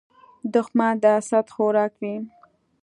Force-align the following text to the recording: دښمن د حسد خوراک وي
دښمن 0.53 0.93
د 1.01 1.03
حسد 1.15 1.47
خوراک 1.55 1.93
وي 2.01 2.15